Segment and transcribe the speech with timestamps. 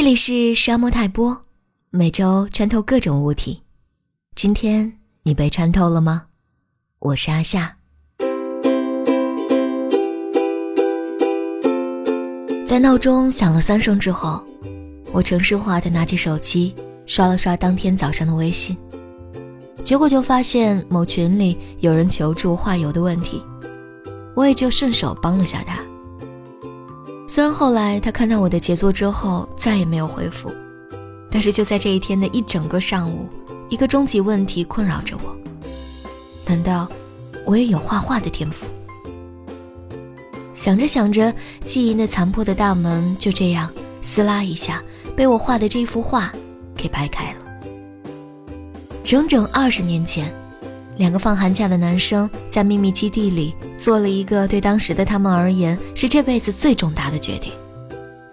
[0.00, 1.42] 这里是沙漠泰波，
[1.90, 3.62] 每周穿透各种物体。
[4.36, 6.26] 今天你被穿透了吗？
[7.00, 7.76] 我是阿夏。
[12.64, 14.40] 在闹钟响了三声之后，
[15.10, 16.72] 我城市化的拿起手机
[17.04, 18.78] 刷了刷当天早上的微信，
[19.82, 23.42] 结果就发现某群里有人求助画油的问题，
[24.36, 25.87] 我也就顺手帮了下他。
[27.38, 30.52] 虽然后来他看到我的杰作之后再也没有回复，
[31.30, 33.28] 但是就在这一天的一整个上午，
[33.68, 35.36] 一个终极问题困扰着我：
[36.44, 36.88] 难道
[37.46, 38.66] 我也有画画的天赋？
[40.52, 41.32] 想着想着，
[41.64, 44.82] 记忆那残破的大门就这样撕拉一下
[45.14, 46.32] 被我画的这幅画
[46.76, 47.38] 给掰开了。
[49.04, 50.34] 整整二十年前。
[50.98, 57.52] 两个放寒假的男生在秘密基地里做了一个对当时的他们而言是这辈子最重大的决定：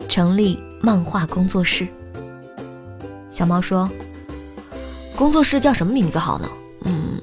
[0.10, 1.88] 成立漫画工作室。
[3.30, 3.88] 小猫说
[5.16, 6.50] ：“工作室叫什么名字好呢？
[6.86, 7.22] 嗯，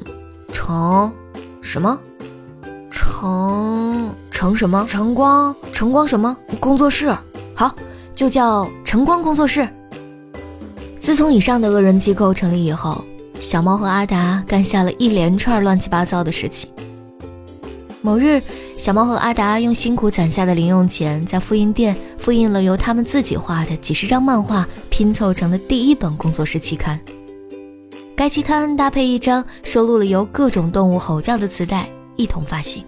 [0.53, 1.13] 成
[1.61, 1.99] 什么？
[2.93, 4.87] 成成什么？
[4.87, 7.13] 晨光晨光什么工作室？
[7.53, 7.75] 好，
[8.15, 9.69] 就叫晨光工作室。
[11.01, 13.05] 自从以上的恶人机构成立以后。”
[13.43, 16.71] 小猫和阿达干下了一连串乱七八糟的事情。
[18.01, 18.41] 某日，
[18.77, 26.99] 小猫和阿达用辛苦攒下的零用钱，在复印店复印了由他们自己画的几十张漫画拼凑成的第一本工作室期刊。
[28.15, 32.85] 该期刊搭配一张收录了由各种动物吼叫的磁带一同发行，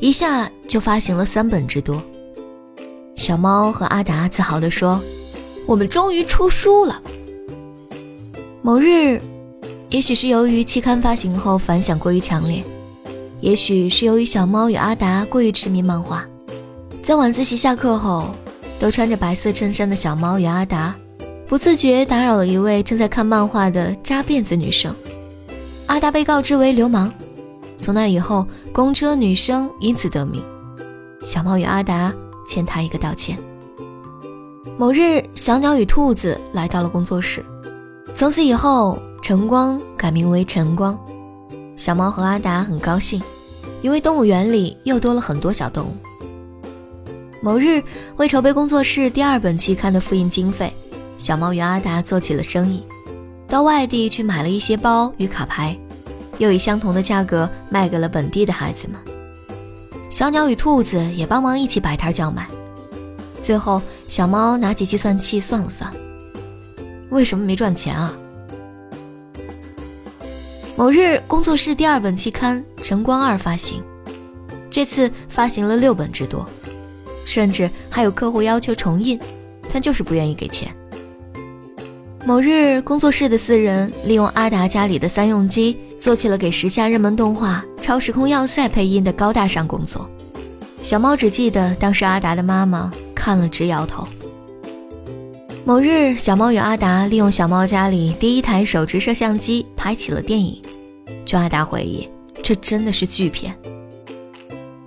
[0.00, 2.02] 一下就发行了三本之多。
[3.14, 5.00] 小猫和阿达自豪地说
[5.64, 7.00] ：“我们终于出书了。”
[8.62, 9.20] 某日。
[9.90, 12.62] 也许是由于期刊发行后反响过于强烈，
[13.40, 16.24] 也许是由于小猫与阿达过于痴迷漫画，
[17.02, 18.30] 在晚自习下课后，
[18.78, 20.94] 都穿着白色衬衫的小猫与阿达，
[21.44, 24.94] 不自觉打扰了一位正在看漫画的扎辫子女生。
[25.86, 27.12] 阿达被告知为流氓，
[27.80, 30.40] 从那以后，公车女生因此得名。
[31.24, 32.14] 小猫与阿达
[32.46, 33.36] 欠他一个道歉。
[34.78, 37.44] 某日，小鸟与兔子来到了工作室，
[38.14, 38.96] 从此以后。
[39.30, 40.98] 晨光改名为晨光，
[41.76, 43.22] 小猫和阿达很高兴，
[43.80, 45.94] 因为动物园里又多了很多小动物。
[47.40, 47.80] 某日，
[48.16, 50.74] 为筹备工作室第二本期刊的复印经费，
[51.16, 52.84] 小猫与阿达做起了生意，
[53.46, 55.78] 到外地去买了一些包与卡牌，
[56.38, 59.00] 又以相同的价格卖给了本地的孩子们。
[60.10, 62.48] 小鸟与兔子也帮忙一起摆摊叫卖。
[63.44, 65.88] 最后，小猫拿起计算器算了算，
[67.10, 68.12] 为什么没赚钱啊？
[70.80, 73.82] 某日，工作室第二本期刊《晨光二》发行，
[74.70, 76.48] 这次发行了六本之多，
[77.26, 79.20] 甚至还有客户要求重印，
[79.70, 80.74] 他就是不愿意给钱。
[82.24, 90.08] 某日，工作室的四人利用阿达家里的三用机，做起了给时下热门动画《超时空要塞》配音的高大上工作。
[90.80, 94.08] 小猫只记得当时阿达的妈妈看了直摇头。
[95.62, 100.60] 某日，小猫与阿达利用小猫家里第一台手持摄像机拍起了电影。
[101.26, 102.08] 据阿达回忆，
[102.42, 103.54] 这真的是巨片。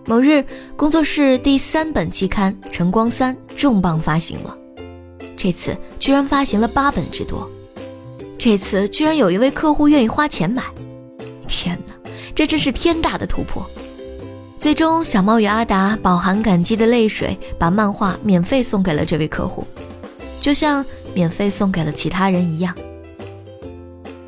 [0.06, 0.44] 某日，
[0.76, 4.58] 工作室第三本期刊《晨光三》重磅发行了，
[5.38, 7.48] 这次居然发行了八本之多。
[8.38, 10.64] 这次居然有一位客户愿意花钱买，
[11.48, 11.94] 天哪，
[12.34, 13.64] 这真是天大的突破！
[14.60, 19.66] 最终，小猫与阿达饱含感激的泪水，把漫画免费送给了这位客户。
[20.44, 22.76] 就像免费送给了其他人一样。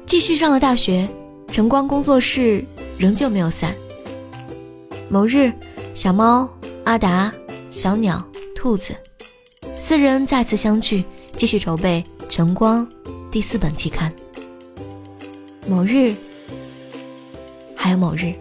[0.06, 1.06] 继续上了大学，
[1.52, 2.64] 晨光工作室
[2.98, 3.76] 仍旧没有散。
[5.10, 5.52] 某日，
[5.94, 6.50] 小猫、
[6.86, 7.30] 阿达、
[7.70, 8.26] 小鸟、
[8.56, 8.96] 兔子
[9.78, 11.04] 四人再次相聚，
[11.36, 12.88] 继续筹备《晨光》
[13.30, 14.10] 第四本期刊。
[15.68, 16.16] 某日，
[17.76, 18.32] 还有某日。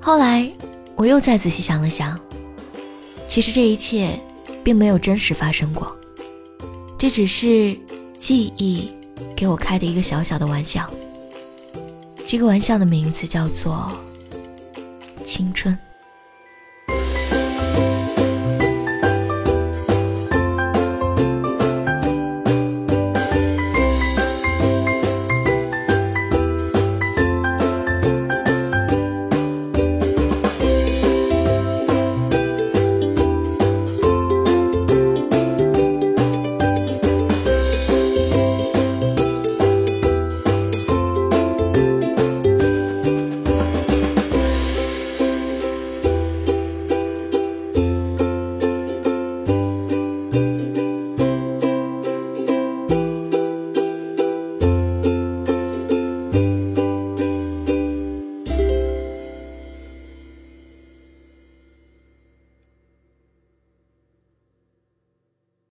[0.00, 0.48] 后来，
[0.94, 2.16] 我又再仔细想了想，
[3.26, 4.16] 其实这一切。
[4.64, 5.96] 并没有真实发生过，
[6.98, 7.76] 这只是
[8.18, 8.92] 记忆
[9.36, 10.88] 给我开的一个小小的玩笑。
[12.26, 13.90] 这个玩笑的名字叫做
[15.24, 15.76] 青春。